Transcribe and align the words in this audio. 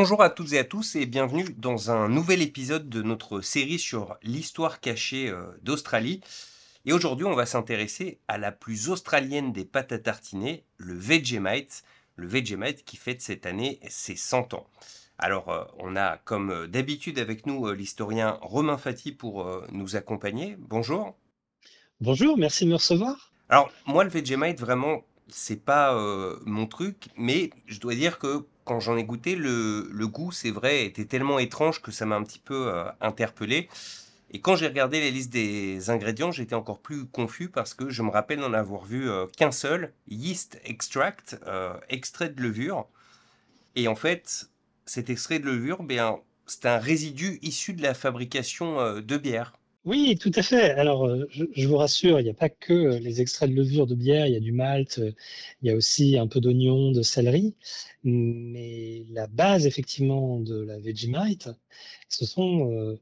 Bonjour 0.00 0.22
à 0.22 0.30
toutes 0.30 0.52
et 0.52 0.60
à 0.60 0.64
tous 0.64 0.94
et 0.94 1.06
bienvenue 1.06 1.56
dans 1.58 1.90
un 1.90 2.08
nouvel 2.08 2.40
épisode 2.40 2.88
de 2.88 3.02
notre 3.02 3.40
série 3.40 3.80
sur 3.80 4.16
l'histoire 4.22 4.78
cachée 4.78 5.28
euh, 5.28 5.42
d'Australie. 5.62 6.20
Et 6.84 6.92
aujourd'hui, 6.92 7.26
on 7.26 7.34
va 7.34 7.46
s'intéresser 7.46 8.20
à 8.28 8.38
la 8.38 8.52
plus 8.52 8.90
australienne 8.90 9.52
des 9.52 9.64
pâtes 9.64 9.90
à 9.90 9.98
tartiner, 9.98 10.62
le 10.76 10.94
Vegemite. 10.94 11.82
Le 12.14 12.28
Vegemite 12.28 12.84
qui 12.84 12.96
fête 12.96 13.20
cette 13.20 13.44
année 13.44 13.80
ses 13.88 14.14
100 14.14 14.54
ans. 14.54 14.68
Alors, 15.18 15.48
euh, 15.48 15.64
on 15.80 15.96
a 15.96 16.18
comme 16.18 16.52
euh, 16.52 16.66
d'habitude 16.68 17.18
avec 17.18 17.44
nous 17.46 17.68
l'historien 17.72 18.38
Romain 18.40 18.78
Fati 18.78 19.10
pour 19.10 19.50
nous 19.72 19.96
accompagner. 19.96 20.54
Bonjour. 20.60 21.16
Bonjour, 22.00 22.38
merci 22.38 22.66
de 22.66 22.70
me 22.70 22.76
recevoir. 22.76 23.32
Alors, 23.48 23.72
moi, 23.84 24.04
le 24.04 24.10
Vegemite, 24.10 24.60
vraiment, 24.60 25.02
c'est 25.30 25.62
pas 25.62 25.94
mon 26.44 26.66
truc, 26.66 27.08
mais 27.16 27.50
je 27.66 27.80
dois 27.80 27.94
dire 27.94 28.18
que 28.18 28.44
quand 28.68 28.80
j'en 28.80 28.98
ai 28.98 29.04
goûté, 29.04 29.34
le, 29.34 30.06
goût, 30.06 30.30
c'est 30.30 30.50
vrai, 30.50 30.84
était 30.84 31.06
tellement 31.06 31.38
étrange 31.38 31.80
que 31.80 31.90
ça 31.90 32.04
m'a 32.04 32.16
un 32.16 32.22
petit 32.22 32.38
peu 32.38 32.68
euh, 32.68 32.84
interpellé. 33.00 33.70
Et 34.30 34.42
quand 34.42 34.56
j'ai 34.56 34.66
regardé 34.66 35.00
les 35.00 35.10
listes 35.10 35.32
des 35.32 35.88
ingrédients, 35.88 36.30
j'étais 36.32 36.54
encore 36.54 36.78
plus 36.78 37.06
confus 37.06 37.48
parce 37.48 37.72
que 37.72 37.88
je 37.88 38.02
me 38.02 38.10
rappelle 38.10 38.40
n'en 38.40 38.52
avoir 38.52 38.84
vu 38.84 39.08
euh, 39.08 39.26
qu'un 39.38 39.52
seul, 39.52 39.94
yeast 40.06 40.60
extract, 40.64 41.40
euh, 41.46 41.72
extrait 41.88 42.28
de 42.28 42.42
levure. 42.42 42.86
Et 43.74 43.88
en 43.88 43.96
fait, 43.96 44.50
cet 44.84 45.08
extrait 45.08 45.38
de 45.38 45.46
levure, 45.46 45.82
bien, 45.82 46.18
c'est 46.44 46.66
un 46.66 46.76
résidu 46.76 47.38
issu 47.40 47.72
de 47.72 47.82
la 47.82 47.94
fabrication 47.94 49.00
de 49.00 49.16
bière. 49.16 49.54
Oui, 49.84 50.18
tout 50.18 50.32
à 50.34 50.42
fait. 50.42 50.70
Alors, 50.72 51.06
euh, 51.06 51.26
je, 51.30 51.66
vous 51.66 51.76
rassure, 51.76 52.20
il 52.20 52.24
n'y 52.24 52.30
a 52.30 52.34
pas 52.34 52.48
que 52.50 52.72
euh, 52.72 52.98
les 52.98 53.20
extraits 53.20 53.48
de 53.50 53.54
levure 53.54 53.86
de 53.86 53.94
bière, 53.94 54.26
il 54.26 54.32
y 54.34 54.36
a 54.36 54.40
du 54.40 54.52
malt, 54.52 54.98
euh, 54.98 55.12
il 55.62 55.68
y 55.68 55.70
a 55.70 55.74
aussi 55.76 56.18
un 56.18 56.26
peu 56.26 56.40
d'oignon, 56.40 56.92
de 56.92 57.02
céleri. 57.02 57.54
Mais 58.04 59.06
la 59.10 59.26
base, 59.28 59.66
effectivement, 59.66 60.40
de 60.40 60.60
la 60.60 60.78
Vegemite, 60.78 61.48
ce 62.08 62.26
sont 62.26 62.98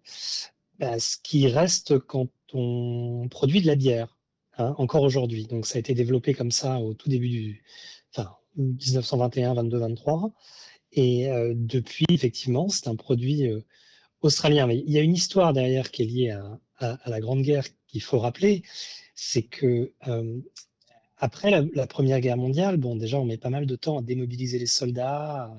bah, 0.78 0.98
ce 0.98 1.17
qui 1.23 1.48
reste 1.48 1.98
quand 1.98 2.28
on 2.53 3.29
produit 3.31 3.61
de 3.62 3.67
la 3.67 3.77
bière, 3.77 4.17
hein, 4.58 4.75
encore 4.79 5.03
aujourd'hui. 5.03 5.47
Donc, 5.47 5.67
ça 5.67 5.77
a 5.77 5.81
été 5.81 5.95
développé 5.95 6.34
comme 6.34 6.51
ça 6.51 6.79
au 6.81 6.95
tout 6.95 7.08
début 7.08 7.29
du, 7.29 7.64
enfin, 8.14 8.36
1921, 8.56 9.55
22, 9.55 9.79
23. 9.79 10.33
Et 10.92 11.29
depuis, 11.55 12.06
effectivement, 12.11 12.69
c'est 12.69 12.89
un 12.89 12.97
produit 12.97 13.48
australien. 14.23 14.67
Mais 14.67 14.79
il 14.79 14.92
y 14.92 14.98
a 14.98 15.03
une 15.03 15.14
histoire 15.14 15.53
derrière 15.53 15.91
qui 15.91 16.03
est 16.03 16.06
liée 16.06 16.31
à, 16.31 16.58
à, 16.79 16.99
la 17.07 17.21
Grande 17.21 17.43
Guerre 17.43 17.67
qu'il 17.87 18.03
faut 18.03 18.19
rappeler, 18.19 18.63
c'est 19.15 19.43
que 19.43 19.93
euh, 20.09 20.41
après 21.19 21.51
la, 21.51 21.87
Première 21.87 22.21
Guerre 22.21 22.37
mondiale, 22.37 22.77
bon, 22.77 22.97
déjà, 22.97 23.19
on 23.19 23.25
met 23.25 23.39
pas 23.39 23.51
mal 23.51 23.67
de 23.67 23.77
temps 23.77 23.99
à 23.99 24.03
démobiliser 24.03 24.59
les 24.59 24.67
soldats, 24.67 25.51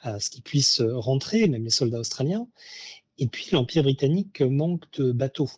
à, 0.00 0.18
ce 0.18 0.30
qu'ils 0.30 0.42
puissent 0.42 0.80
rentrer, 0.80 1.48
même 1.48 1.64
les 1.64 1.70
soldats 1.70 2.00
australiens. 2.00 2.48
Et 3.18 3.26
puis, 3.26 3.48
l'Empire 3.52 3.82
britannique 3.82 4.40
manque 4.40 4.90
de 4.98 5.12
bateaux. 5.12 5.50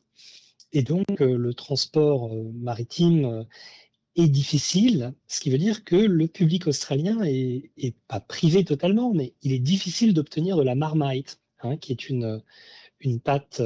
Et 0.73 0.83
donc, 0.83 1.05
euh, 1.20 1.37
le 1.37 1.55
transport 1.55 2.33
euh, 2.33 2.51
maritime 2.55 3.47
est 4.17 4.29
difficile, 4.29 5.15
ce 5.27 5.41
qui 5.41 5.51
veut 5.51 5.59
dire 5.59 5.85
que 5.85 5.97
le 5.97 6.29
public 6.29 6.67
australien 6.67 7.20
est, 7.25 7.95
pas 8.07 8.20
privé 8.20 8.65
totalement, 8.65 9.12
mais 9.12 9.35
il 9.42 9.53
est 9.53 9.59
difficile 9.59 10.15
d'obtenir 10.15 10.57
de 10.57 10.62
la 10.62 10.75
marmite, 10.75 11.41
hein, 11.62 11.77
qui 11.77 11.92
est 11.92 12.09
une, 12.09 12.41
une 13.05 13.20
pâte 13.20 13.60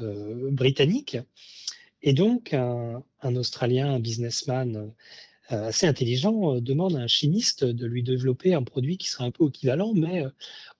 euh, 0.00 0.50
britannique. 0.50 1.16
Et 2.02 2.12
donc, 2.12 2.52
un, 2.52 3.02
Australien, 3.22 3.94
un 3.94 3.98
businessman 3.98 4.92
euh, 5.52 5.68
assez 5.68 5.86
intelligent, 5.86 6.56
euh, 6.56 6.60
demande 6.60 6.96
à 6.96 7.00
un 7.00 7.06
chimiste 7.06 7.64
de 7.64 7.86
lui 7.86 8.02
développer 8.02 8.52
un 8.52 8.62
produit 8.62 8.98
qui 8.98 9.08
serait 9.08 9.24
un 9.24 9.30
peu 9.30 9.46
équivalent, 9.46 9.94
mais 9.94 10.24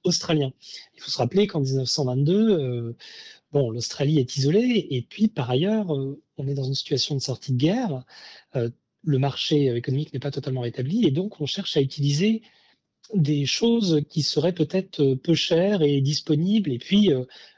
australien. 0.04 0.53
Il 0.94 1.00
faut 1.00 1.10
se 1.10 1.19
rappeler 1.19 1.47
qu'en 1.47 1.60
1922, 1.60 2.94
bon, 3.53 3.71
l'Australie 3.71 4.19
est 4.19 4.37
isolée, 4.37 4.87
et 4.91 5.03
puis 5.03 5.28
par 5.28 5.50
ailleurs, 5.50 5.87
on 5.91 6.48
est 6.48 6.54
dans 6.54 6.65
une 6.65 6.75
situation 6.75 7.15
de 7.15 7.21
sortie 7.21 7.53
de 7.53 7.59
guerre. 7.59 8.04
le 8.54 9.19
marché 9.19 9.75
économique 9.75 10.12
n'est 10.12 10.21
pas 10.21 10.31
totalement 10.31 10.60
rétabli, 10.60 11.06
et 11.06 11.10
donc 11.10 11.41
on 11.41 11.47
cherche 11.47 11.76
à 11.76 11.81
utiliser 11.81 12.42
des 13.15 13.47
choses 13.47 14.03
qui 14.09 14.22
seraient 14.22 14.53
peut-être 14.53 15.15
peu 15.15 15.34
chères 15.34 15.82
et 15.82 16.00
disponibles, 16.00 16.72
et 16.72 16.78
puis 16.78 17.10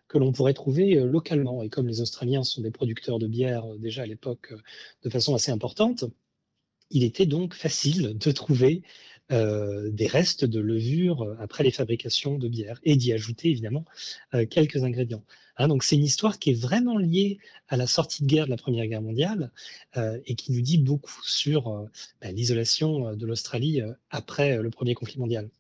que 0.08 0.19
l'on 0.19 0.32
pourrait 0.32 0.54
trouver 0.54 0.96
euh, 0.96 1.06
localement. 1.06 1.62
Et 1.62 1.69
comme 1.69 1.86
les 1.86 2.00
Australiens 2.00 2.42
sont 2.42 2.62
des 2.62 2.70
producteurs 2.70 3.19
de 3.19 3.26
bière 3.26 3.64
euh, 3.66 3.78
déjà 3.78 4.02
à 4.02 4.06
l'époque 4.06 4.52
euh, 4.52 4.58
de 5.04 5.10
façon 5.10 5.34
assez 5.34 5.52
importante, 5.52 6.04
il 6.91 7.04
était 7.04 7.26
donc 7.26 7.54
facile 7.54 8.16
de 8.16 8.32
trouver 8.32 8.82
des 9.30 10.06
restes 10.06 10.46
de 10.46 10.58
levure 10.58 11.36
après 11.38 11.62
les 11.62 11.70
fabrications 11.70 12.38
de 12.38 12.48
bière 12.48 12.80
et 12.82 12.96
d'y 12.96 13.12
ajouter 13.12 13.50
évidemment 13.50 13.84
quelques 14.48 14.84
ingrédients. 14.84 15.22
Hein, 15.58 15.69
donc 15.69 15.84
c'est 15.84 15.96
une 15.96 16.04
histoire 16.04 16.38
qui 16.38 16.52
est 16.52 16.58
vraiment 16.58 16.96
liée 16.96 17.36
à 17.69 17.76
la 17.76 17.86
sortie 17.86 18.22
de 18.22 18.26
guerre 18.26 18.46
de 18.46 18.50
la 18.50 18.56
Première 18.56 18.86
Guerre 18.86 19.02
mondiale 19.02 19.52
et 20.25 20.34
qui 20.34 20.50
nous 20.52 20.62
dit 20.62 20.78
beaucoup 20.78 21.20
sur 21.25 21.86
bah, 22.22 22.32
l'isolation 22.32 23.14
de 23.14 23.26
l'Australie 23.26 23.82
après 24.08 24.56
le 24.62 24.70
premier 24.70 24.94
conflit 24.94 25.19
mondial. 25.19 25.50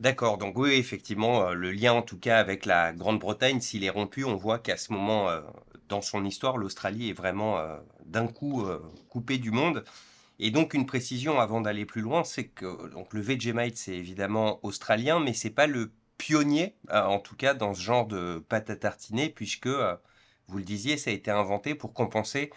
D'accord, 0.00 0.38
donc 0.38 0.56
oui, 0.56 0.74
effectivement, 0.74 1.48
euh, 1.48 1.54
le 1.54 1.72
lien 1.72 1.92
en 1.92 2.02
tout 2.02 2.18
cas 2.18 2.38
avec 2.38 2.66
la 2.66 2.92
Grande-Bretagne, 2.92 3.60
s'il 3.60 3.82
est 3.82 3.90
rompu, 3.90 4.24
on 4.24 4.36
voit 4.36 4.60
qu'à 4.60 4.76
ce 4.76 4.92
moment, 4.92 5.28
euh, 5.28 5.40
dans 5.88 6.02
son 6.02 6.24
histoire, 6.24 6.56
l'Australie 6.56 7.10
est 7.10 7.12
vraiment 7.12 7.58
euh, 7.58 7.76
d'un 8.04 8.28
coup 8.28 8.64
coupée 9.08 9.38
du 9.38 9.50
monde. 9.50 9.84
Et 10.38 10.50
donc 10.52 10.74
une 10.74 10.86
précision 10.86 11.40
avant 11.40 11.60
d'aller 11.60 11.84
plus 11.86 12.00
loin, 12.02 12.24
c'est 12.24 12.46
que 12.48 12.88
donc 12.90 13.12
le 13.12 13.20
Vegemite, 13.20 13.76
c'est 13.76 13.96
évidemment 13.96 14.60
australien, 14.64 15.20
mais 15.20 15.32
c'est 15.34 15.50
pas 15.50 15.66
le 15.66 15.92
pionnier, 16.18 16.76
en 16.92 17.18
tout 17.18 17.36
cas 17.36 17.54
dans 17.54 17.74
ce 17.74 17.82
genre 17.82 18.06
de 18.06 18.44
pâte 18.48 18.70
à 18.70 18.76
tartiner, 18.76 19.30
puisque, 19.30 19.68
vous 20.48 20.58
le 20.58 20.64
disiez, 20.64 20.96
ça 20.96 21.10
a 21.10 21.12
été 21.12 21.30
inventé 21.30 21.74
pour 21.74 21.92
compenser 21.92 22.50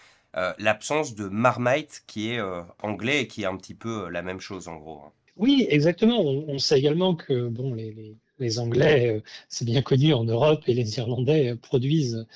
l'absence 0.59 1.15
de 1.15 1.27
Marmite, 1.27 2.03
qui 2.07 2.31
est 2.31 2.41
anglais 2.83 3.23
et 3.23 3.27
qui 3.27 3.43
est 3.43 3.45
un 3.47 3.57
petit 3.57 3.75
peu 3.75 4.09
la 4.09 4.21
même 4.21 4.39
chose 4.39 4.67
en 4.67 4.75
gros. 4.77 5.01
Hein. 5.05 5.11
Oui, 5.41 5.65
exactement. 5.69 6.21
On, 6.21 6.59
sait 6.59 6.77
également 6.77 7.15
que 7.15 7.47
bon, 7.47 7.73
les, 7.73 8.59
Anglais, 8.59 9.15
euh, 9.17 9.21
c'est 9.49 9.65
bien 9.65 9.81
connu 9.81 10.13
en 10.13 10.23
Europe, 10.23 10.63
et 10.67 10.75
les 10.75 10.97
Irlandais 10.99 11.55
produisent 11.55 12.27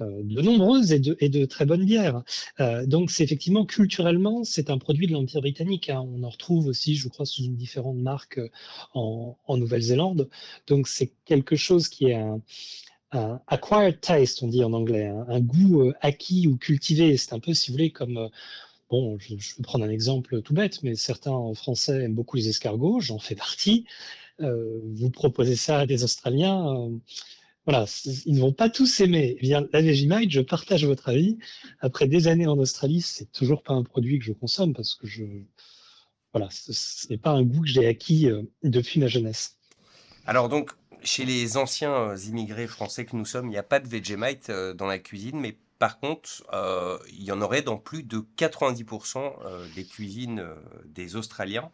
euh, 0.00 0.22
de 0.22 0.40
nombreuses 0.40 0.92
et 0.92 1.00
de, 1.00 1.44
très 1.44 1.66
bonnes 1.66 1.84
bières. 1.84 2.22
Euh, 2.60 2.86
donc, 2.86 3.10
c'est 3.10 3.24
effectivement 3.24 3.66
culturellement, 3.66 4.44
c'est 4.44 4.70
un 4.70 4.78
produit 4.78 5.08
de 5.08 5.12
l'Empire 5.12 5.40
britannique. 5.40 5.90
Hein. 5.90 6.06
On 6.14 6.22
en 6.22 6.28
retrouve 6.28 6.68
aussi, 6.68 6.94
je 6.94 7.08
crois, 7.08 7.26
sous 7.26 7.42
une 7.42 7.56
différente 7.56 7.98
marque 7.98 8.40
en, 8.94 9.36
Nouvelle-Zélande. 9.48 10.28
Donc, 10.68 10.86
c'est 10.86 11.12
quelque 11.24 11.56
chose 11.56 11.88
qui 11.88 12.10
est 12.10 12.14
un, 12.14 12.40
acquired 13.48 14.00
taste, 14.00 14.40
on 14.44 14.46
dit 14.46 14.62
en 14.62 14.72
anglais, 14.72 15.06
hein. 15.06 15.26
un 15.28 15.40
goût 15.40 15.92
acquis 16.00 16.46
ou 16.46 16.56
cultivé. 16.58 17.16
C'est 17.16 17.32
un 17.32 17.40
peu, 17.40 17.54
si 17.54 17.70
vous 17.70 17.74
voulez, 17.74 17.90
comme 17.90 18.30
Bon, 18.92 19.16
je, 19.18 19.34
vais 19.36 19.62
prendre 19.62 19.86
un 19.86 19.88
exemple 19.88 20.42
tout 20.42 20.52
bête, 20.52 20.82
mais 20.82 20.96
certains 20.96 21.54
Français 21.54 22.02
aiment 22.02 22.14
beaucoup 22.14 22.36
les 22.36 22.50
escargots, 22.50 23.00
j'en 23.00 23.18
fais 23.18 23.34
partie. 23.34 23.86
Euh, 24.42 24.80
vous 24.84 25.08
proposez 25.08 25.56
ça 25.56 25.78
à 25.78 25.86
des 25.86 26.04
Australiens, 26.04 26.68
euh, 26.76 26.90
voilà, 27.64 27.86
ils 28.26 28.34
ne 28.34 28.40
vont 28.40 28.52
pas 28.52 28.68
tous 28.68 29.00
aimer. 29.00 29.38
Eh 29.40 29.48
la 29.48 29.80
Vegemite, 29.80 30.30
je 30.30 30.42
partage 30.42 30.84
votre 30.84 31.08
avis. 31.08 31.38
Après 31.80 32.06
des 32.06 32.28
années 32.28 32.46
en 32.46 32.58
Australie, 32.58 33.00
c'est 33.00 33.32
toujours 33.32 33.62
pas 33.62 33.72
un 33.72 33.82
produit 33.82 34.18
que 34.18 34.26
je 34.26 34.34
consomme 34.34 34.74
parce 34.74 34.94
que 34.94 35.06
je, 35.06 35.24
voilà, 36.34 36.48
ce 36.50 37.08
n'est 37.08 37.16
pas 37.16 37.30
un 37.30 37.44
goût 37.44 37.62
que 37.62 37.68
j'ai 37.68 37.86
acquis 37.86 38.28
euh, 38.28 38.42
depuis 38.62 39.00
ma 39.00 39.06
jeunesse. 39.06 39.56
Alors 40.26 40.50
donc, 40.50 40.70
chez 41.02 41.24
les 41.24 41.56
anciens 41.56 42.14
immigrés 42.16 42.66
français 42.66 43.06
que 43.06 43.16
nous 43.16 43.24
sommes, 43.24 43.46
il 43.46 43.52
n'y 43.52 43.56
a 43.56 43.62
pas 43.62 43.80
de 43.80 43.88
Vegemite 43.88 44.50
dans 44.50 44.86
la 44.86 44.98
cuisine, 44.98 45.40
mais 45.40 45.56
par 45.82 45.98
contre, 45.98 46.44
euh, 46.52 46.96
il 47.12 47.24
y 47.24 47.32
en 47.32 47.42
aurait 47.42 47.62
dans 47.62 47.76
plus 47.76 48.04
de 48.04 48.24
90% 48.38 49.18
euh, 49.18 49.66
des 49.74 49.84
cuisines 49.84 50.38
euh, 50.38 50.54
des 50.84 51.16
Australiens. 51.16 51.72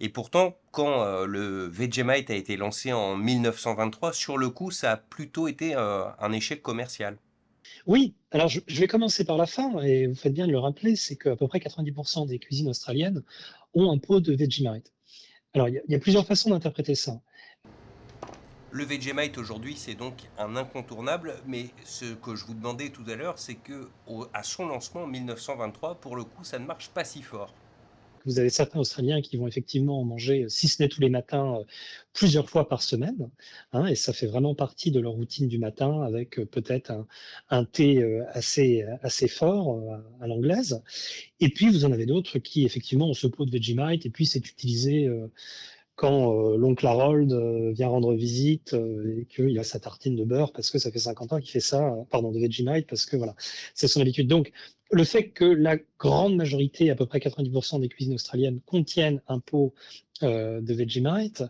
Et 0.00 0.08
pourtant, 0.08 0.56
quand 0.72 1.24
le 1.24 1.68
Vegemite 1.68 2.30
a 2.30 2.34
été 2.34 2.56
lancé 2.56 2.92
en 2.92 3.14
1923, 3.14 4.12
sur 4.12 4.38
le 4.38 4.50
coup, 4.50 4.72
ça 4.72 4.90
a 4.90 4.96
plutôt 4.96 5.46
été 5.46 5.74
un 5.74 6.32
échec 6.32 6.62
commercial. 6.62 7.18
Oui, 7.86 8.14
alors 8.30 8.48
je, 8.48 8.60
vais 8.68 8.86
commencer 8.86 9.24
par 9.24 9.36
la 9.36 9.46
fin, 9.46 9.80
et 9.82 10.06
vous 10.06 10.14
faites 10.14 10.34
bien 10.34 10.46
de 10.46 10.52
le 10.52 10.58
rappeler, 10.58 10.94
c'est 10.94 11.16
qu'à 11.16 11.34
peu 11.34 11.48
près 11.48 11.58
90% 11.58 12.28
des 12.28 12.38
cuisines 12.38 12.68
australiennes 12.68 13.22
ont 13.74 13.90
un 13.90 13.98
pot 13.98 14.20
de 14.20 14.34
Vegemite. 14.34 14.92
Alors, 15.54 15.68
il 15.68 15.82
y, 15.88 15.94
a 15.94 15.98
plusieurs 15.98 16.26
façons 16.26 16.50
d'interpréter 16.50 16.94
ça. 16.94 17.20
Le 18.70 18.84
Vegemite 18.84 19.38
aujourd'hui, 19.38 19.76
c'est 19.76 19.94
donc 19.94 20.14
un 20.36 20.54
incontournable, 20.54 21.36
mais 21.46 21.68
ce 21.84 22.12
que 22.14 22.36
je 22.36 22.44
vous 22.44 22.52
demandais 22.52 22.90
tout 22.90 23.04
à 23.08 23.14
l'heure, 23.14 23.38
c'est 23.38 23.54
que 23.54 23.88
à 24.34 24.42
son 24.42 24.66
lancement 24.66 25.04
en 25.04 25.06
1923, 25.06 25.94
pour 25.94 26.16
le 26.16 26.24
coup, 26.24 26.44
ça 26.44 26.58
ne 26.58 26.66
marche 26.66 26.90
pas 26.90 27.02
si 27.02 27.22
fort. 27.22 27.54
Vous 28.26 28.38
avez 28.38 28.50
certains 28.50 28.78
Australiens 28.80 29.22
qui 29.22 29.38
vont 29.38 29.46
effectivement 29.46 30.04
manger, 30.04 30.44
si 30.50 30.68
ce 30.68 30.82
n'est 30.82 30.90
tous 30.90 31.00
les 31.00 31.08
matins, 31.08 31.60
euh, 31.60 31.64
plusieurs 32.12 32.50
fois 32.50 32.68
par 32.68 32.82
semaine, 32.82 33.30
hein, 33.72 33.86
et 33.86 33.94
ça 33.94 34.12
fait 34.12 34.26
vraiment 34.26 34.54
partie 34.54 34.90
de 34.90 35.00
leur 35.00 35.12
routine 35.12 35.48
du 35.48 35.58
matin, 35.58 36.02
avec 36.02 36.38
euh, 36.38 36.44
peut-être 36.44 36.92
un, 37.48 37.64
thé 37.64 38.02
euh, 38.02 38.24
assez, 38.32 38.84
assez 39.02 39.28
fort 39.28 39.80
à 40.20 40.26
l'anglaise. 40.26 40.82
Et 41.40 41.48
puis 41.48 41.70
vous 41.70 41.86
en 41.86 41.92
avez 41.92 42.04
d'autres 42.04 42.38
qui 42.38 42.66
effectivement 42.66 43.08
ont 43.08 43.14
ce 43.14 43.28
pot 43.28 43.46
de 43.46 43.50
Vegemite, 43.50 44.04
et 44.04 44.10
puis 44.10 44.26
c'est 44.26 44.46
utilisé 44.46 45.08
quand 45.98 46.32
euh, 46.32 46.56
l'oncle 46.56 46.86
Harold 46.86 47.32
euh, 47.32 47.72
vient 47.72 47.88
rendre 47.88 48.14
visite 48.14 48.72
et 48.72 49.26
qu'il 49.26 49.58
a 49.58 49.64
sa 49.64 49.80
tartine 49.80 50.14
de 50.14 50.24
beurre 50.24 50.52
parce 50.52 50.70
que 50.70 50.78
ça 50.78 50.92
fait 50.92 51.00
50 51.00 51.32
ans 51.32 51.40
qu'il 51.40 51.50
fait 51.50 51.58
ça, 51.58 51.92
pardon, 52.08 52.30
de 52.30 52.38
Vegemite, 52.38 52.86
parce 52.86 53.04
que 53.04 53.16
voilà, 53.16 53.34
c'est 53.74 53.88
son 53.88 54.00
habitude. 54.00 54.28
Donc, 54.28 54.52
le 54.92 55.02
fait 55.02 55.30
que 55.30 55.44
la 55.44 55.76
grande 55.98 56.36
majorité, 56.36 56.88
à 56.90 56.94
peu 56.94 57.04
près 57.04 57.18
90% 57.18 57.80
des 57.80 57.88
cuisines 57.88 58.14
australiennes, 58.14 58.60
contiennent 58.64 59.20
un 59.26 59.40
pot 59.40 59.74
de 60.22 60.74
Vegemite 60.74 61.44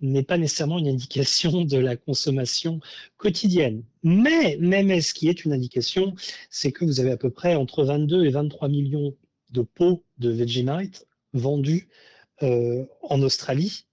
n'est 0.00 0.22
pas 0.22 0.38
nécessairement 0.38 0.78
une 0.78 0.88
indication 0.88 1.64
de 1.64 1.76
la 1.76 1.96
consommation 1.96 2.80
quotidienne. 3.18 3.82
Mais, 4.02 4.56
même 4.58 5.00
ce 5.00 5.12
qui 5.12 5.28
est 5.28 5.44
une 5.44 5.52
indication, 5.52 6.14
c'est 6.48 6.72
que 6.72 6.84
vous 6.84 7.00
avez 7.00 7.10
à 7.10 7.16
peu 7.16 7.30
près 7.30 7.54
entre 7.56 7.84
22 7.84 8.24
et 8.24 8.30
23 8.30 8.68
millions 8.68 9.14
de 9.52 9.62
pots 9.62 10.02
de 10.18 10.30
Vegemite 10.30 11.06
vendus 11.32 11.88
euh, 11.88 12.15
en 12.42 13.22
Australie 13.22 13.86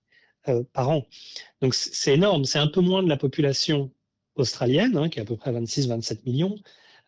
euh, 0.50 0.64
par 0.74 0.90
an. 0.90 1.08
Donc 1.62 1.74
c'est 1.74 2.16
énorme, 2.16 2.44
c'est 2.44 2.60
un 2.60 2.68
peu 2.68 2.82
moins 2.82 3.02
de 3.02 3.08
la 3.08 3.16
population 3.16 3.92
australienne, 4.36 4.98
hein, 4.98 5.08
qui 5.08 5.20
est 5.20 5.22
à 5.22 5.26
peu 5.26 5.38
près 5.38 5.54
26-27 5.54 6.26
millions, 6.26 6.58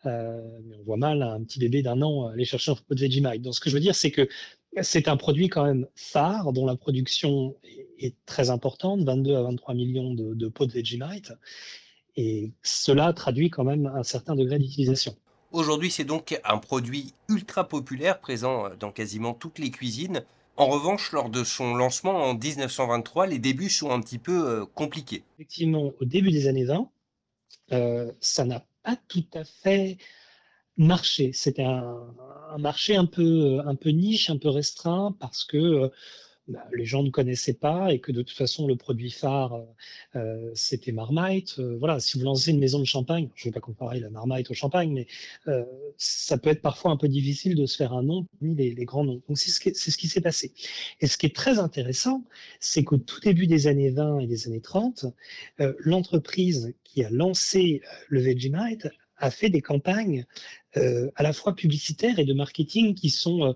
euh, 0.06 0.40
mais 0.64 0.76
on 0.80 0.84
voit 0.84 0.96
mal 0.96 1.22
un 1.22 1.42
petit 1.42 1.58
bébé 1.58 1.82
d'un 1.82 2.00
an 2.00 2.28
aller 2.28 2.46
chercher 2.46 2.70
un 2.70 2.76
pot 2.76 2.94
de 2.94 3.00
Vegemite. 3.00 3.42
Donc 3.42 3.54
ce 3.54 3.60
que 3.60 3.68
je 3.68 3.74
veux 3.74 3.80
dire, 3.80 3.94
c'est 3.94 4.10
que 4.10 4.26
c'est 4.80 5.06
un 5.06 5.18
produit 5.18 5.50
quand 5.50 5.66
même 5.66 5.86
phare 5.96 6.54
dont 6.54 6.64
la 6.64 6.76
production 6.76 7.54
est 7.98 8.14
très 8.24 8.48
importante, 8.48 9.02
22 9.02 9.36
à 9.36 9.42
23 9.42 9.74
millions 9.74 10.14
de, 10.14 10.32
de 10.32 10.48
pots 10.48 10.64
de 10.64 10.72
Vegemite, 10.72 11.34
et 12.16 12.52
cela 12.62 13.12
traduit 13.12 13.50
quand 13.50 13.64
même 13.64 13.84
un 13.84 14.02
certain 14.02 14.34
degré 14.34 14.58
d'utilisation. 14.58 15.14
Aujourd'hui, 15.52 15.90
c'est 15.90 16.04
donc 16.04 16.40
un 16.42 16.56
produit 16.56 17.12
ultra 17.28 17.68
populaire 17.68 18.18
présent 18.20 18.70
dans 18.80 18.92
quasiment 18.92 19.34
toutes 19.34 19.58
les 19.58 19.70
cuisines. 19.70 20.24
En 20.58 20.68
revanche, 20.68 21.12
lors 21.12 21.28
de 21.28 21.44
son 21.44 21.74
lancement 21.74 22.24
en 22.24 22.34
1923, 22.34 23.26
les 23.26 23.38
débuts 23.38 23.68
sont 23.68 23.90
un 23.90 24.00
petit 24.00 24.18
peu 24.18 24.48
euh, 24.48 24.64
compliqués. 24.64 25.22
Effectivement, 25.34 25.92
au 26.00 26.04
début 26.06 26.30
des 26.30 26.48
années 26.48 26.64
20, 26.64 26.90
euh, 27.72 28.12
ça 28.20 28.46
n'a 28.46 28.64
pas 28.82 28.96
tout 29.08 29.26
à 29.34 29.44
fait 29.44 29.98
marché. 30.78 31.32
C'était 31.34 31.64
un, 31.64 32.14
marché 32.58 32.96
un 32.96 33.04
peu, 33.04 33.60
un 33.66 33.74
peu 33.74 33.90
niche, 33.90 34.30
un 34.30 34.38
peu 34.38 34.48
restreint, 34.48 35.14
parce 35.20 35.44
que 35.44 35.58
euh, 35.58 35.88
bah, 36.48 36.64
les 36.72 36.84
gens 36.84 37.02
ne 37.02 37.10
connaissaient 37.10 37.54
pas 37.54 37.92
et 37.92 37.98
que 37.98 38.12
de 38.12 38.22
toute 38.22 38.36
façon 38.36 38.68
le 38.68 38.76
produit 38.76 39.10
phare 39.10 39.54
euh, 39.54 39.64
euh, 40.14 40.50
c'était 40.54 40.92
Marmite. 40.92 41.58
Euh, 41.58 41.76
voilà, 41.78 41.98
si 41.98 42.18
vous 42.18 42.24
lancez 42.24 42.52
une 42.52 42.60
maison 42.60 42.78
de 42.78 42.84
champagne, 42.84 43.30
je 43.34 43.48
ne 43.48 43.50
vais 43.50 43.54
pas 43.54 43.60
comparer 43.60 43.98
la 43.98 44.10
Marmite 44.10 44.48
au 44.50 44.54
champagne, 44.54 44.92
mais 44.92 45.06
ça 45.96 46.38
peut 46.38 46.50
être 46.50 46.62
parfois 46.62 46.92
un 46.92 46.96
peu 46.96 47.08
difficile 47.08 47.56
de 47.56 47.66
se 47.66 47.76
faire 47.76 47.92
un 47.92 48.02
nom 48.02 48.26
parmi 48.38 48.54
les, 48.54 48.84
grands 48.84 49.04
noms. 49.04 49.22
Donc 49.28 49.38
c'est 49.38 49.50
ce 49.50 49.96
qui, 49.96 50.08
s'est 50.08 50.20
passé. 50.20 50.52
Et 51.00 51.06
ce 51.06 51.18
qui 51.18 51.26
est 51.26 51.34
très 51.34 51.58
intéressant, 51.58 52.24
c'est 52.60 52.84
qu'au 52.84 52.98
tout 52.98 53.20
début 53.20 53.46
des 53.46 53.66
années 53.66 53.90
20 53.90 54.20
et 54.20 54.26
des 54.26 54.46
années 54.46 54.60
30, 54.60 55.06
l'entreprise 55.78 56.74
qui 56.84 57.02
a 57.04 57.10
lancé 57.10 57.82
le 58.08 58.20
Vegemite 58.20 58.88
a 59.18 59.30
fait 59.30 59.48
des 59.48 59.62
campagnes 59.62 60.26
à 60.74 61.22
la 61.22 61.32
fois 61.32 61.54
publicitaires 61.54 62.18
et 62.18 62.24
de 62.24 62.34
marketing 62.34 62.94
qui 62.94 63.10
sont 63.10 63.44
euh, 63.44 63.52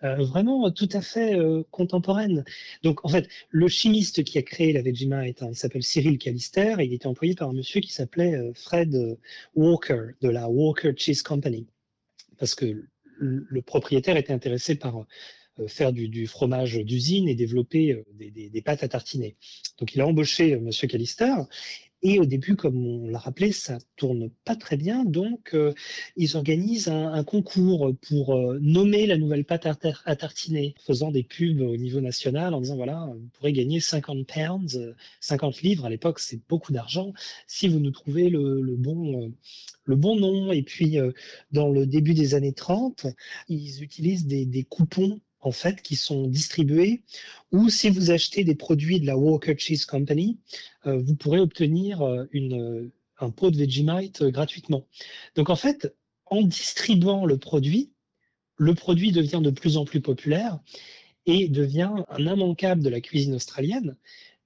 vraiment 0.00 0.70
tout 0.70 0.88
à 0.92 1.00
fait 1.00 1.38
euh, 1.38 1.64
contemporaine. 1.70 2.44
Donc 2.82 3.04
en 3.04 3.08
fait, 3.08 3.28
le 3.50 3.68
chimiste 3.68 4.24
qui 4.24 4.38
a 4.38 4.42
créé 4.42 4.72
la 4.72 4.82
Vegemite, 4.82 5.42
hein, 5.42 5.48
il 5.50 5.56
s'appelle 5.56 5.82
Cyril 5.82 6.18
Callister 6.18 6.76
et 6.78 6.84
il 6.84 6.92
était 6.92 7.06
employé 7.06 7.34
par 7.34 7.48
un 7.48 7.52
monsieur 7.52 7.80
qui 7.80 7.92
s'appelait 7.92 8.34
euh, 8.34 8.52
Fred 8.54 9.18
Walker 9.54 10.12
de 10.20 10.28
la 10.28 10.48
Walker 10.48 10.92
Cheese 10.96 11.22
Company, 11.22 11.66
parce 12.38 12.54
que 12.54 12.84
le 13.20 13.62
propriétaire 13.62 14.16
était 14.16 14.32
intéressé 14.32 14.76
par 14.76 15.04
faire 15.66 15.92
du, 15.92 16.28
fromage 16.28 16.76
d'usine 16.76 17.26
et 17.26 17.34
développer 17.34 18.04
des, 18.14 18.30
des, 18.48 18.62
pâtes 18.62 18.84
à 18.84 18.88
tartiner. 18.88 19.34
Donc 19.80 19.92
il 19.96 20.00
a 20.00 20.06
embauché 20.06 20.56
Monsieur 20.56 20.86
Callister 20.86 21.34
et 22.02 22.20
au 22.20 22.24
début, 22.24 22.54
comme 22.54 22.84
on 22.86 23.08
l'a 23.08 23.18
rappelé, 23.18 23.50
ça 23.50 23.78
tourne 23.96 24.30
pas 24.44 24.54
très 24.54 24.76
bien. 24.76 25.04
Donc, 25.04 25.50
euh, 25.54 25.74
ils 26.16 26.36
organisent 26.36 26.88
un, 26.88 27.24
concours 27.24 27.92
pour 28.08 28.36
euh, 28.36 28.58
nommer 28.60 29.06
la 29.06 29.18
nouvelle 29.18 29.44
pâte 29.44 29.66
à, 29.66 30.16
tartiner, 30.16 30.74
faisant 30.86 31.10
des 31.10 31.24
pubs 31.24 31.60
au 31.60 31.76
niveau 31.76 32.00
national 32.00 32.54
en 32.54 32.60
disant 32.60 32.76
voilà, 32.76 33.10
vous 33.12 33.28
pourrez 33.34 33.52
gagner 33.52 33.80
50 33.80 34.26
pounds, 34.26 34.94
50 35.20 35.62
livres. 35.62 35.86
À 35.86 35.90
l'époque, 35.90 36.20
c'est 36.20 36.40
beaucoup 36.48 36.72
d'argent 36.72 37.12
si 37.48 37.66
vous 37.66 37.80
nous 37.80 37.90
trouvez 37.90 38.28
le, 38.28 38.76
bon, 38.76 39.24
euh, 39.24 39.28
le 39.84 39.96
bon 39.96 40.16
nom. 40.16 40.52
Et 40.52 40.62
puis, 40.62 40.98
dans 41.50 41.68
le 41.68 41.86
début 41.86 42.14
des 42.14 42.34
années 42.34 42.52
30, 42.52 43.06
ils 43.48 43.82
utilisent 43.82 44.26
des 44.26 44.66
coupons 44.68 45.20
en 45.40 45.52
fait, 45.52 45.82
qui 45.82 45.96
sont 45.96 46.26
distribués, 46.26 47.02
ou 47.52 47.68
si 47.68 47.90
vous 47.90 48.10
achetez 48.10 48.44
des 48.44 48.54
produits 48.54 49.00
de 49.00 49.06
la 49.06 49.16
Walker 49.16 49.54
Cheese 49.56 49.84
Company, 49.86 50.38
euh, 50.86 50.98
vous 50.98 51.14
pourrez 51.14 51.40
obtenir 51.40 52.02
euh, 52.02 52.26
une, 52.32 52.60
euh, 52.60 52.92
un 53.20 53.30
pot 53.30 53.50
de 53.50 53.56
Vegemite 53.56 54.22
gratuitement. 54.24 54.86
Donc 55.36 55.50
en 55.50 55.56
fait, 55.56 55.94
en 56.26 56.42
distribuant 56.42 57.24
le 57.24 57.38
produit, 57.38 57.92
le 58.56 58.74
produit 58.74 59.12
devient 59.12 59.40
de 59.42 59.50
plus 59.50 59.76
en 59.76 59.84
plus 59.84 60.00
populaire 60.00 60.58
et 61.26 61.48
devient 61.48 61.92
un 62.08 62.18
immanquable 62.18 62.82
de 62.82 62.88
la 62.88 63.00
cuisine 63.00 63.34
australienne, 63.34 63.96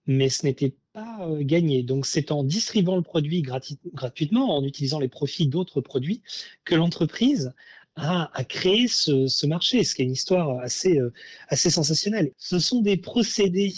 mais 0.06 0.28
ce 0.28 0.44
n'était 0.44 0.74
pas 0.92 1.28
gagné. 1.40 1.82
Donc 1.82 2.04
c'est 2.06 2.30
en 2.30 2.44
distribuant 2.44 2.96
le 2.96 3.02
produit 3.02 3.42
gratuitement, 3.42 4.56
en 4.56 4.64
utilisant 4.64 4.98
les 4.98 5.08
profits 5.08 5.46
d'autres 5.46 5.80
produits, 5.80 6.22
que 6.64 6.74
l'entreprise 6.74 7.54
à, 7.96 8.44
créer 8.44 8.88
ce, 8.88 9.46
marché, 9.46 9.84
ce 9.84 9.94
qui 9.94 10.02
est 10.02 10.04
une 10.06 10.12
histoire 10.12 10.58
assez, 10.60 10.98
euh, 10.98 11.12
assez 11.48 11.70
sensationnelle. 11.70 12.32
Ce 12.38 12.58
sont 12.58 12.80
des 12.80 12.96
procédés 12.96 13.74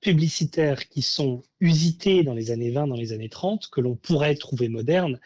publicitaires 0.00 0.88
qui 0.88 1.02
sont 1.02 1.42
usités 1.60 2.22
dans 2.22 2.34
les 2.34 2.52
années 2.52 2.70
20, 2.70 2.86
dans 2.86 2.94
les 2.94 3.12
années 3.12 3.28
30, 3.28 3.68
que 3.68 3.80
l'on 3.80 3.96
pourrait 3.96 4.36
trouver 4.36 4.68
modernes, 4.68 5.18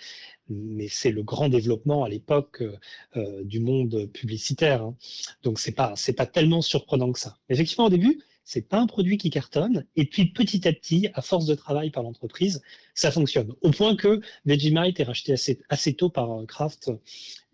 mais 0.48 0.88
c'est 0.88 1.10
le 1.10 1.22
grand 1.22 1.48
développement 1.50 2.04
à 2.04 2.08
l'époque 2.08 2.62
euh, 2.62 2.76
euh, 3.16 3.44
du 3.44 3.60
monde 3.60 4.06
publicitaire. 4.12 4.82
Hein. 4.82 4.96
Donc 5.42 5.60
c'est 5.60 5.72
pas 5.72 5.92
c'est 5.96 6.14
pas 6.14 6.26
tellement 6.26 6.62
surprenant 6.62 7.12
que 7.12 7.20
ça. 7.20 7.36
Effectivement, 7.48 7.86
au 7.86 7.90
début, 7.90 8.22
c'est 8.44 8.68
pas 8.68 8.78
un 8.78 8.86
produit 8.86 9.18
qui 9.18 9.30
cartonne. 9.30 9.86
Et 9.96 10.04
puis 10.04 10.26
petit 10.26 10.66
à 10.66 10.72
petit, 10.72 11.08
à 11.14 11.22
force 11.22 11.46
de 11.46 11.54
travail 11.54 11.90
par 11.90 12.02
l'entreprise, 12.02 12.62
ça 12.94 13.10
fonctionne. 13.10 13.54
Au 13.62 13.70
point 13.70 13.96
que 13.96 14.20
Vegemite 14.44 14.98
est 15.00 15.04
racheté 15.04 15.32
assez, 15.32 15.60
assez 15.68 15.94
tôt 15.94 16.10
par 16.10 16.30
euh, 16.30 16.46
Kraft, 16.46 16.90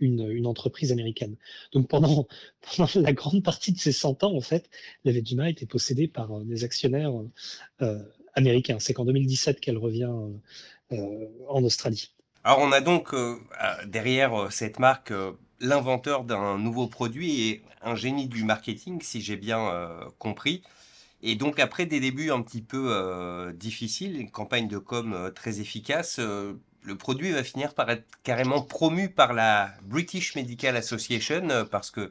une, 0.00 0.30
une, 0.30 0.46
entreprise 0.46 0.92
américaine. 0.92 1.36
Donc 1.72 1.88
pendant, 1.88 2.26
pendant, 2.76 2.88
la 2.94 3.12
grande 3.12 3.42
partie 3.42 3.72
de 3.72 3.78
ces 3.78 3.92
100 3.92 4.24
ans, 4.24 4.34
en 4.34 4.40
fait, 4.40 4.70
la 5.04 5.12
Vegemite 5.12 5.62
est 5.62 5.66
possédée 5.66 6.08
par 6.08 6.32
euh, 6.32 6.44
des 6.44 6.64
actionnaires 6.64 7.12
euh, 7.82 7.98
américains. 8.34 8.78
C'est 8.78 8.94
qu'en 8.94 9.04
2017 9.04 9.60
qu'elle 9.60 9.78
revient 9.78 10.10
en 10.90 11.64
Australie. 11.64 12.12
Alors 12.44 12.60
on 12.60 12.72
a 12.72 12.80
donc 12.80 13.14
derrière 13.86 14.50
cette 14.50 14.78
marque 14.78 15.12
l'inventeur 15.60 16.24
d'un 16.24 16.58
nouveau 16.58 16.86
produit 16.86 17.48
et 17.48 17.62
un 17.82 17.94
génie 17.94 18.28
du 18.28 18.44
marketing, 18.44 19.00
si 19.02 19.20
j'ai 19.20 19.36
bien 19.36 19.90
compris. 20.18 20.62
Et 21.22 21.34
donc 21.34 21.58
après 21.58 21.86
des 21.86 22.00
débuts 22.00 22.30
un 22.30 22.42
petit 22.42 22.62
peu 22.62 22.90
euh, 22.90 23.52
difficiles, 23.52 24.20
une 24.20 24.30
campagne 24.30 24.68
de 24.68 24.78
com 24.78 25.12
euh, 25.12 25.30
très 25.30 25.60
efficace, 25.60 26.18
euh, 26.20 26.54
le 26.82 26.96
produit 26.96 27.32
va 27.32 27.42
finir 27.42 27.74
par 27.74 27.90
être 27.90 28.06
carrément 28.22 28.62
promu 28.62 29.08
par 29.08 29.32
la 29.32 29.74
British 29.82 30.36
Medical 30.36 30.76
Association 30.76 31.66
parce 31.70 31.90
que 31.90 32.10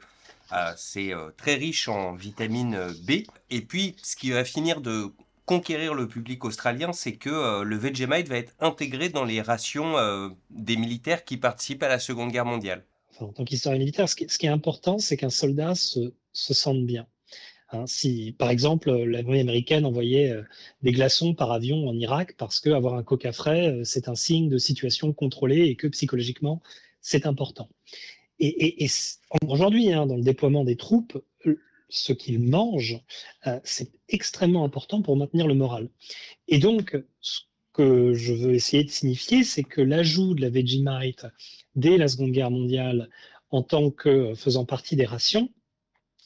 c'est 0.75 1.13
très 1.36 1.56
riche 1.56 1.88
en 1.88 2.13
vitamine 2.13 2.94
B. 3.08 3.24
Et 3.50 3.62
puis 3.62 3.96
ce 4.04 4.16
qui 4.16 4.32
va 4.32 4.44
finir 4.44 4.82
de 4.82 5.13
conquérir 5.46 5.96
le 5.96 6.08
public 6.08 6.46
australien, 6.46 6.94
c'est 6.94 7.16
que 7.16 7.63
le 7.63 7.75
Vegemite 7.77 8.27
va 8.27 8.38
être 8.38 8.54
intégré 8.60 9.10
dans 9.10 9.25
les 9.25 9.42
rations 9.42 9.96
des 10.51 10.77
militaires 10.77 11.24
qui 11.24 11.38
participent 11.38 11.84
à 11.84 11.88
la 11.88 11.98
Seconde 11.98 12.32
Guerre 12.32 12.46
mondiale. 12.46 12.86
En 13.19 13.33
tant 13.33 13.43
qu'historien 13.45 13.79
militaire, 13.79 14.09
ce 14.09 14.15
qui, 14.15 14.45
est 14.45 14.50
important, 14.50 15.00
c'est 15.00 15.17
qu'un 15.17 15.29
soldat 15.29 15.75
se 15.75 16.13
sente 16.33 16.86
bien. 16.86 17.07
Hein, 17.71 17.86
si, 17.86 18.33
par 18.38 18.50
exemple, 18.50 18.91
l'armée 18.91 19.41
américaine 19.41 19.86
envoyait 19.86 20.31
euh, 20.31 20.43
des 20.83 20.93
glaçons 20.93 21.33
par 21.33 21.51
avion 21.51 21.88
en 21.88 21.93
Irak 21.97 22.36
parce 22.38 22.62
qu'avoir 22.62 22.93
un 22.93 23.03
coca 23.03 23.33
frais, 23.33 23.67
euh, 23.67 23.83
c'est 23.83 24.07
un 24.07 24.15
signe 24.15 24.47
de 24.47 24.57
situation 24.57 25.12
contrôlée 25.12 25.65
et 25.65 25.75
que 25.75 25.88
psychologiquement, 25.88 26.62
c'est 27.01 27.25
important. 27.25 27.69
Et, 28.39 28.88
aujourd'hui, 29.47 29.91
hein, 29.91 30.05
dans 30.05 30.15
le 30.15 30.21
déploiement 30.21 30.63
des 30.63 30.77
troupes, 30.77 31.21
ce 31.89 32.13
qu'ils 32.13 32.39
mangent, 32.39 33.01
euh, 33.47 33.59
c'est 33.63 33.91
extrêmement 34.09 34.63
important 34.63 35.01
pour 35.01 35.17
maintenir 35.17 35.47
le 35.47 35.55
moral. 35.55 35.89
Et 36.47 36.59
donc, 36.59 36.97
ce 37.19 37.41
que 37.74 38.13
je 38.13 38.33
veux 38.33 38.53
essayer 38.53 38.83
de 38.83 38.91
signifier, 38.91 39.43
c'est 39.43 39.63
que 39.63 39.81
l'ajout 39.81 40.36
de 40.36 40.41
la 40.41 40.50
Vegemite 40.50 41.25
dès 41.77 41.98
la 41.98 42.10
Seconde 42.10 42.31
Guerre 42.31 42.51
mondiale 42.51 43.10
en 43.50 43.63
tant 43.63 43.91
que 43.91 44.34
faisant 44.36 44.65
partie 44.65 44.98
des 44.98 45.05
rations, 45.05 45.50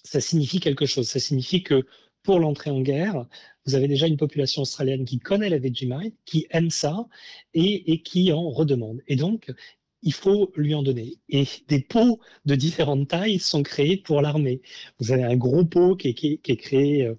ça 0.03 0.19
signifie 0.19 0.59
quelque 0.59 0.87
chose. 0.87 1.07
Ça 1.07 1.19
signifie 1.19 1.61
que 1.61 1.85
pour 2.23 2.39
l'entrée 2.39 2.71
en 2.71 2.81
guerre, 2.81 3.25
vous 3.65 3.75
avez 3.75 3.87
déjà 3.87 4.07
une 4.07 4.17
population 4.17 4.63
australienne 4.63 5.05
qui 5.05 5.19
connaît 5.19 5.49
la 5.49 5.59
Vegemite, 5.59 6.15
qui 6.25 6.47
aime 6.49 6.69
ça 6.69 7.05
et, 7.53 8.01
qui 8.01 8.31
en 8.31 8.49
redemande. 8.49 9.01
Et 9.07 9.15
donc, 9.15 9.51
il 10.01 10.13
faut 10.13 10.51
lui 10.55 10.73
en 10.73 10.81
donner. 10.81 11.19
Et 11.29 11.45
des 11.67 11.79
pots 11.79 12.19
de 12.45 12.55
différentes 12.55 13.07
tailles 13.07 13.39
sont 13.39 13.61
créés 13.61 13.97
pour 13.97 14.21
l'armée. 14.21 14.61
Vous 14.99 15.11
avez 15.11 15.23
un 15.23 15.35
gros 15.35 15.63
pot 15.63 15.95
qui 15.95 16.09
est, 16.09 16.55
créé 16.55 17.05
euh, 17.05 17.15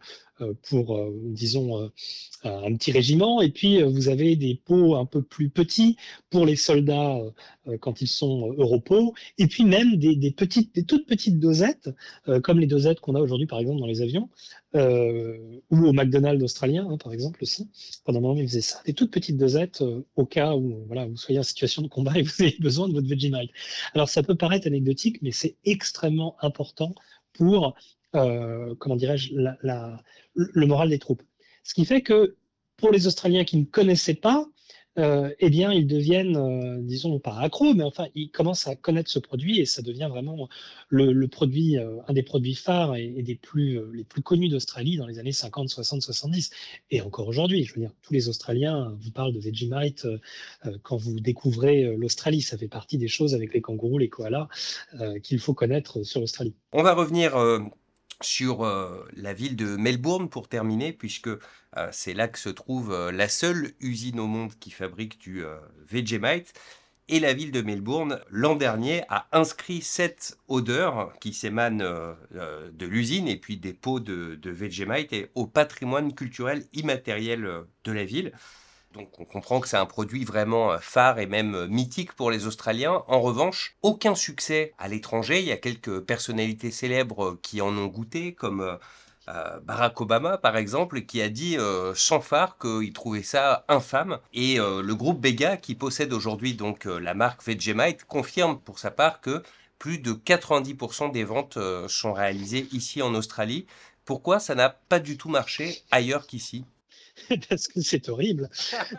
pour, 0.69 1.11
disons, 1.25 1.91
un 2.45 2.75
petit 2.75 2.93
régiment. 2.93 3.41
Et 3.41 3.51
puis, 3.51 3.83
vous 3.83 4.09
avez 4.09 4.37
des 4.37 4.55
pots 4.55 4.97
un 4.97 5.07
peu 5.07 5.23
plus 5.23 5.49
petits 5.49 5.97
pour 6.31 6.47
les 6.47 6.57
soldats 6.57 7.19
quand 7.81 8.01
ils 8.01 8.09
sont 8.09 8.53
europos. 8.59 9.15
Et 9.39 9.47
puis 9.47 9.65
même 9.65 9.97
des, 9.97 10.31
petites, 10.31 10.75
des 10.75 10.85
toutes 10.85 11.07
petites 11.07 11.39
dosettes, 11.39 11.91
comme 12.43 12.59
les 12.59 12.67
dosettes 12.67 13.01
qu'on 13.01 13.15
a 13.15 13.21
aujourd'hui, 13.21 13.47
par 13.47 13.61
exemple, 13.61 13.81
dans 13.81 13.87
les 13.87 14.03
avions, 14.03 14.29
ou 14.75 15.87
au 15.87 15.93
McDonald's 15.93 16.43
australien, 16.43 16.87
hein, 16.91 16.97
par 16.97 17.13
exemple 17.13 17.43
aussi. 17.43 17.69
Pendant 18.05 18.19
un 18.19 18.23
moment, 18.23 18.41
ils 18.41 18.49
faisaient 18.49 18.61
ça. 18.61 18.81
Des 18.85 18.95
toutes 18.95 19.11
petites 19.11 19.37
dosettes 19.37 19.83
au 20.17 20.27
cas 20.27 20.55
où 20.55 20.85
voilà, 20.87 21.07
vous 21.07 21.17
soyez 21.17 21.39
en 21.39 21.45
situation 21.45 21.83
de 21.83 21.89
combat 21.89 22.19
et 22.19 22.23
vous 22.23 22.43
avez 22.43 22.57
besoin 22.61 22.89
de 22.89 22.95
votre 22.95 23.09
Vegemite. 23.09 23.51
Alors, 23.95 24.09
ça 24.09 24.23
peut 24.23 24.35
paraître 24.35 24.67
anecdotique, 24.67 25.21
mais 25.23 25.33
c'est 25.33 25.57
extrêmement 25.65 26.37
important 26.41 26.95
pour, 27.33 27.67
euh, 27.67 27.71
comment 28.13 28.97
dirais-je, 28.97 29.35
le 29.35 30.67
moral 30.67 30.91
des 30.91 30.99
troupes. 30.99 31.23
Ce 31.65 31.75
qui 31.75 31.85
fait 31.85 32.03
que 32.03 32.37
pour 32.77 32.91
les 32.91 33.07
Australiens 33.07 33.45
qui 33.45 33.57
ne 33.57 33.65
connaissaient 33.65 34.15
pas, 34.15 34.47
euh, 34.99 35.31
eh 35.41 35.49
bien, 35.49 35.73
ils 35.73 35.87
deviennent, 35.87 36.37
euh, 36.37 36.77
disons, 36.83 37.19
pas 37.19 37.39
accros, 37.39 37.73
mais 37.73 37.83
enfin, 37.83 38.09
ils 38.15 38.31
commencent 38.31 38.67
à 38.69 38.77
connaître 38.77 39.11
ce 39.11 39.19
produit 39.19 39.59
et 39.59 39.65
ça 39.65 39.81
devient 39.81 40.09
vraiment 40.11 40.49
le, 40.89 41.27
produit, 41.29 41.79
euh, 41.79 41.97
un 42.09 42.13
des 42.13 42.23
produits 42.23 42.55
phares 42.55 42.97
et, 42.97 43.23
des 43.23 43.35
plus, 43.35 43.81
les 43.95 44.05
plus 44.05 44.21
connus 44.21 44.51
d'Australie 44.51 44.99
dans 44.99 45.07
les 45.07 45.19
années 45.19 45.33
50, 45.33 45.71
60, 45.71 46.03
70. 46.03 46.51
Et 46.91 47.01
encore 47.01 47.27
aujourd'hui, 47.27 47.65
je 47.65 47.75
veux 47.75 47.81
dire, 47.81 47.93
tous 48.03 48.13
les 48.13 48.29
Australiens 48.29 48.95
vous 49.01 49.11
parlent 49.11 49.33
de 49.33 49.41
Vegemite 49.41 50.07
quand 50.83 50.97
vous 50.97 51.21
découvrez 51.21 51.97
l'Australie. 51.97 52.43
Ça 52.43 52.59
fait 52.59 52.69
partie 52.69 52.99
des 52.99 53.09
choses 53.09 53.35
avec 53.35 53.55
les 53.55 53.63
kangourous, 53.63 53.99
les 53.99 54.09
koalas, 54.09 54.49
qu'il 55.23 55.39
faut 55.39 55.55
connaître 55.55 56.03
sur 56.03 56.21
l'Australie. 56.21 56.55
On 56.73 56.83
va 56.83 56.95
revenir 56.95 57.35
sur 58.25 58.65
euh, 58.65 59.07
la 59.17 59.33
ville 59.33 59.57
de 59.57 59.77
Melbourne 59.77 60.29
pour 60.29 60.49
terminer, 60.49 60.93
puisque 60.93 61.29
euh, 61.29 61.89
c'est 61.93 62.15
là 62.15 62.29
que 62.29 62.39
se 62.39 62.49
trouve 62.49 62.93
euh, 62.93 63.13
la 63.13 63.29
seule 63.29 63.73
usine 63.81 64.21
au 64.21 64.27
monde 64.27 64.53
qui 64.59 64.71
fabrique 64.71 65.19
du 65.19 65.45
Vegemite. 65.89 66.53
Et 67.09 67.21
la 67.21 67.35
ville 67.35 67.53
de 67.53 67.61
Melbourne, 67.61 68.21
l'an 68.31 68.55
dernier, 68.55 69.03
a 69.09 69.27
inscrit 69.33 69.83
cette 69.83 70.39
odeur 70.49 71.13
qui 71.21 71.35
s'émane 71.35 71.79
de 71.81 72.87
l'usine 72.87 73.29
et 73.29 73.37
puis 73.37 73.57
des 73.57 73.75
pots 73.75 74.01
de, 74.01 74.37
de 74.37 74.51
Vegemite 74.51 75.15
au 75.35 75.47
patrimoine 75.47 76.15
culturel 76.15 76.65
immatériel 76.73 77.65
de 77.85 77.93
la 77.93 78.05
ville. 78.05 78.33
Donc 78.93 79.09
on 79.19 79.25
comprend 79.25 79.61
que 79.61 79.69
c'est 79.69 79.77
un 79.77 79.87
produit 79.87 80.25
vraiment 80.25 80.73
euh, 80.73 80.79
phare 80.79 81.19
et 81.19 81.27
même 81.27 81.55
euh, 81.55 81.67
mythique 81.67 82.13
pour 82.13 82.31
les 82.31 82.47
Australiens. 82.47 83.03
En 83.09 83.21
revanche, 83.21 83.77
aucun 83.83 84.15
succès 84.15 84.75
à 84.79 84.89
l'étranger. 84.89 85.41
Il 85.41 85.47
y 85.47 85.53
a 85.53 85.57
quelques 85.57 86.01
personnalités 86.01 86.71
célèbres 86.71 87.25
euh, 87.25 87.39
qui 87.43 87.61
en 87.61 87.77
ont 87.77 87.87
goûté, 87.87 88.35
comme 88.35 88.79
Barack 89.27 90.01
Obama 90.01 90.37
par 90.37 90.57
exemple, 90.57 91.03
qui 91.03 91.23
a 91.23 91.29
dit 91.29 91.57
sans 91.95 92.21
phare 92.21 92.59
qu'il 92.59 92.93
trouvait 92.93 93.23
ça 93.23 93.65
infâme. 93.69 94.19
Et 94.35 94.57
le 94.57 94.93
groupe 94.95 95.21
Bega, 95.21 95.57
qui 95.57 95.77
possède 95.77 96.13
aujourd'hui 96.13 96.55
donc 96.55 96.87
la 96.87 97.15
marque 97.15 97.43
Vegemite, 97.45 98.05
confirme 98.05 98.59
pour 98.59 98.81
sa 98.81 98.91
part 98.91 99.21
que 99.21 99.43
plus 99.79 99.99
de 99.99 100.13
90% 100.13 101.13
des 101.13 101.23
ventes 101.23 101.57
sont 101.87 102.13
réalisées 102.13 102.67
ici 102.73 103.01
en 103.01 103.15
Australie. 103.15 103.67
Pourquoi 104.05 104.41
ça 104.41 104.57
n'a 104.57 104.71
pas 104.71 104.99
du 104.99 105.17
tout 105.17 105.29
marché 105.29 105.83
ailleurs 105.93 106.27
qu'ici? 106.27 106.65
parce 107.49 107.69
que 107.69 107.81
c'est 107.81 108.09
horrible. 108.09 108.49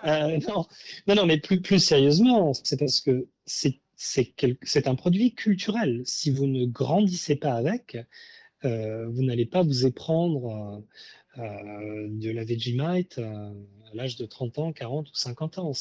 Euh, 0.05 0.39
non. 0.48 0.65
non, 1.08 1.25
mais 1.25 1.38
plus, 1.39 1.79
sérieusement, 1.79 2.53
c'est 2.53 2.77
parce 2.77 3.01
que 3.01 3.27
c'est 3.46 3.79
c'est 3.96 4.88
un 4.88 4.96
produit 4.96 5.34
culturel. 5.34 6.01
Si 6.05 6.29
vous 6.29 6.46
ne 6.46 6.65
grandissez 6.65 7.38
pas 7.38 7.53
avec, 7.53 7.98
euh, 8.65 9.08
vous 9.08 9.24
n'allez 9.24 9.46
pas 9.46 9.62
vous 9.62 9.86
éprendre 9.86 10.84
euh, 11.38 12.08
de 12.10 12.29
la 12.32 12.43
Vegemite 12.43 13.20
à 13.20 13.53
l'âge 13.93 14.17
de 14.17 14.25
30 14.25 14.60
ans, 14.60 14.74
40 14.74 15.10
ou 15.10 15.15
50 15.15 15.58
ans. 15.60 15.72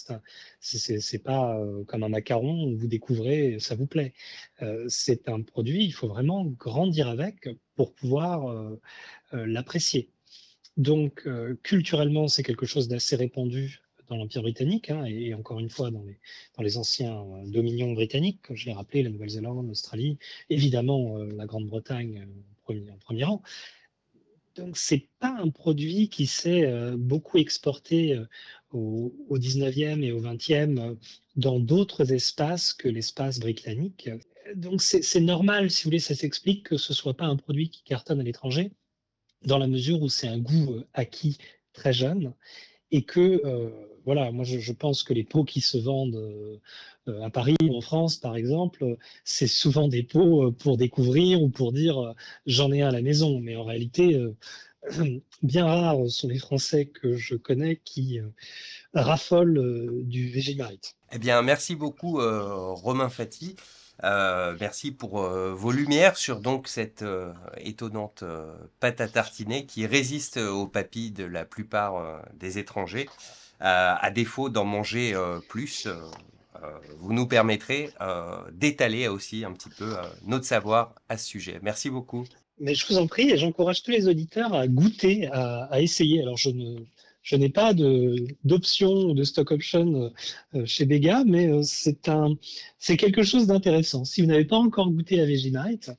C'est 0.61 1.23
pas 1.25 1.61
comme 1.89 2.05
un 2.05 2.11
macaron 2.11 2.69
où 2.69 2.77
vous 2.77 2.87
découvrez, 2.87 3.59
ça 3.59 3.75
vous 3.75 3.87
plaît. 3.87 4.12
c'est 4.87 5.29
un 5.29 5.43
produit, 5.43 5.85
il 5.85 5.93
faut 5.93 6.09
vraiment 6.09 6.45
grandir 6.45 7.09
avec 7.09 7.49
pour 7.75 7.93
pouvoir 7.93 8.55
l'apprécier. 9.33 10.12
Donc, 10.76 11.23
euh, 11.26 11.55
culturellement, 11.62 12.29
c'est 12.29 12.43
quelque 12.43 12.67
chose 12.67 12.88
d'assez 12.88 13.17
répandu 13.17 13.83
dans 14.09 14.17
l'Empire 14.17 14.43
britannique, 14.43 14.91
hein, 14.91 15.05
et, 15.05 15.35
encore 15.35 15.61
une 15.61 15.71
fois 15.71 15.91
dans 15.91 16.05
les, 16.62 16.76
anciens 16.76 17.21
euh, 17.21 17.47
dominions 17.47 17.93
britanniques, 17.93 18.41
comme 18.43 18.57
je 18.57 18.67
l'ai 18.67 18.73
rappelé, 18.73 19.02
la 19.02 19.11
Nouvelle-Zélande, 19.11 19.67
l'Australie, 19.69 20.19
évidemment 20.49 21.19
euh, 21.19 21.29
la 21.37 21.47
Grande-Bretagne 21.47 22.26
en 22.69 22.97
premier, 22.99 23.25
rang. 23.25 23.43
Donc, 24.55 24.76
c'est 24.79 25.09
pas 25.19 25.35
un 25.38 25.49
produit 25.49 26.09
qui 26.09 26.26
s'est 26.26 26.71
beaucoup 26.97 27.38
exporté 27.38 28.19
au, 28.71 29.14
au, 29.29 29.38
19e 29.38 30.02
et 30.02 30.12
au 30.12 30.21
20e 30.21 30.97
dans 31.37 31.59
d'autres 31.59 32.12
espaces 32.12 32.75
que 32.75 32.88
l'espace 32.88 33.41
britannique. 33.41 34.11
Donc, 34.55 34.83
c'est 34.83 35.21
normal, 35.21 35.71
si 35.71 35.85
vous 35.85 35.88
voulez, 35.88 36.00
ça 36.00 36.14
s'explique 36.14 36.69
que 36.69 36.76
ce 36.76 36.93
soit 36.93 37.14
pas 37.14 37.25
un 37.25 37.37
produit 37.37 37.71
qui 37.71 37.83
cartonne 37.83 38.21
à 38.21 38.23
l'étranger 38.23 38.73
dans 39.44 39.58
la 39.58 39.66
mesure 39.66 40.02
où 40.02 40.08
c'est 40.08 40.28
un 40.28 40.38
goût 40.38 40.75
euh, 40.75 40.87
acquis 40.94 41.38
très 41.72 41.92
jeune 41.92 42.32
et 42.90 43.02
que, 43.02 43.40
euh, 43.44 43.70
voilà, 44.04 44.30
moi 44.32 44.44
je, 44.44 44.72
pense 44.72 45.02
que 45.02 45.14
les 45.14 45.25
pots 45.25 45.44
qui 45.44 45.61
se 45.61 45.78
vendent 45.78 46.14
euh, 47.06 47.22
à 47.22 47.30
Paris 47.30 47.56
ou 47.62 47.76
en 47.76 47.80
France, 47.80 48.16
par 48.16 48.37
exemple, 48.37 48.96
c'est 49.25 49.46
souvent 49.46 49.88
des 49.88 50.02
pots 50.02 50.52
pour 50.52 50.76
découvrir 50.76 51.42
ou 51.42 51.49
pour 51.49 51.72
dire 51.72 52.14
j'en 52.46 52.72
ai 52.72 52.82
un 52.82 52.88
à 52.88 52.92
la 52.92 53.02
maison. 53.02 53.40
Mais 53.40 53.56
en 53.56 53.64
réalité, 53.64 54.20
bien 55.42 55.64
rares 55.64 56.08
sont 56.08 56.28
les 56.28 56.38
Français 56.38 56.87
que 56.87 57.16
je 57.16 57.37
connais 57.37 57.80
qui 57.84 58.20
raffolent 58.92 60.02
du 60.04 60.30
Vegemite. 60.30 60.96
Eh 61.12 61.18
bien, 61.18 61.42
merci 61.42 61.75
beaucoup, 61.75 62.18
Romain 62.18 63.08
Fati. 63.08 63.56
Euh, 64.04 64.56
merci 64.58 64.90
pour 64.90 65.20
euh, 65.20 65.52
vos 65.54 65.70
lumières 65.70 66.16
sur 66.16 66.40
donc 66.40 66.66
cette 66.66 67.02
euh, 67.02 67.32
étonnante 67.58 68.25
pâte 68.80 69.00
à 69.00 69.08
tartiner 69.08 69.66
qui 69.66 69.87
résiste 69.87 70.38
aux 70.38 70.66
papilles 70.66 71.12
de 71.12 71.25
la 71.25 71.44
plupart 71.44 72.22
des 72.34 72.58
étrangers. 72.58 73.08
à 73.61 74.11
défaut 74.11 74.49
d'en 74.49 74.64
manger 74.64 75.14
plus, 75.49 75.87
vous 76.99 77.12
nous 77.12 77.26
permettrez 77.26 77.90
d'étaler 78.52 79.06
aussi 79.08 79.44
un 79.44 79.52
petit 79.52 79.70
peu 79.70 79.94
notre 80.26 80.44
savoir 80.44 80.94
à 81.08 81.16
ce 81.16 81.26
sujet. 81.26 81.61
Merci 81.62 81.90
beaucoup. 81.90 82.25
Mais 82.58 82.75
je 82.75 82.87
vous 82.87 82.99
en 82.99 83.06
prie 83.06 83.30
et 83.30 83.38
j'encourage 83.38 83.82
tous 83.82 83.92
les 83.92 84.08
auditeurs 84.08 84.52
à 84.54 84.66
goûter, 84.66 85.28
à, 85.28 85.64
à 85.64 85.80
essayer. 85.80 86.20
Alors 86.22 86.37
je 86.37 86.50
ne 86.50 86.80
je 87.23 87.37
n'ai 87.37 87.49
pas 87.49 87.73
d'option 87.75 88.93
ou 88.93 89.14
de 89.14 89.25
stock 89.25 89.50
option 89.52 90.12
euh, 90.55 90.67
chez 90.67 90.87
Bega, 90.87 91.25
mais 91.25 91.49
euh, 91.49 91.62
c'est 91.62 92.97
quelque 92.97 93.23
chose 93.23 93.47
d'intéressant. 93.47 94.05
Si 94.05 94.21
vous 94.21 94.26
n'avez 94.26 94.45
pas 94.45 94.59
encore 94.59 94.91
goûté 94.91 95.21
à 95.21 95.26
Vegemite, 95.26 95.91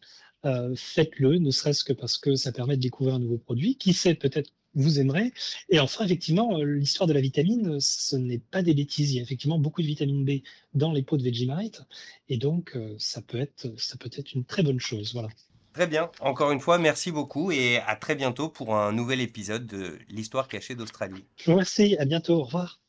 euh, 0.45 0.73
faites-le, 0.75 1.37
ne 1.37 1.51
serait-ce 1.51 1.83
que 1.83 1.93
parce 1.93 2.17
que 2.17 2.35
ça 2.35 2.51
permet 2.51 2.75
de 2.75 2.81
découvrir 2.81 3.15
un 3.15 3.19
nouveau 3.19 3.37
produit. 3.37 3.77
Qui 3.77 3.93
sait, 3.93 4.15
peut-être 4.15 4.51
vous 4.75 4.99
aimerez. 4.99 5.31
Et 5.69 5.79
enfin, 5.79 6.03
effectivement, 6.03 6.57
l'histoire 6.57 7.07
de 7.07 7.13
la 7.13 7.21
vitamine, 7.21 7.79
ce 7.79 8.15
n'est 8.15 8.39
pas 8.39 8.63
des 8.63 8.73
bêtises. 8.73 9.13
Il 9.13 9.17
y 9.17 9.19
a 9.19 9.21
effectivement 9.21 9.59
beaucoup 9.59 9.81
de 9.81 9.87
vitamine 9.87 10.25
B 10.25 10.41
dans 10.73 10.91
les 10.91 11.03
pots 11.03 11.17
de 11.17 11.23
Vegemite, 11.23 11.83
et 12.27 12.37
donc 12.37 12.77
ça 12.97 13.21
peut 13.21 13.39
être, 13.39 13.71
ça 13.77 13.97
peut 13.97 14.09
être 14.11 14.33
une 14.33 14.45
très 14.45 14.63
bonne 14.63 14.79
chose. 14.79 15.13
Voilà. 15.13 15.29
Très 15.73 15.87
bien. 15.87 16.11
Encore 16.19 16.51
une 16.51 16.59
fois, 16.59 16.77
merci 16.77 17.11
beaucoup 17.11 17.51
et 17.51 17.79
à 17.79 17.95
très 17.95 18.15
bientôt 18.15 18.47
pour 18.49 18.75
un 18.75 18.91
nouvel 18.91 19.21
épisode 19.21 19.65
de 19.65 19.97
l'histoire 20.07 20.47
cachée 20.47 20.75
d'Australie. 20.75 21.25
Remercie. 21.45 21.97
À 21.97 22.05
bientôt. 22.05 22.35
Au 22.35 22.43
revoir. 22.43 22.82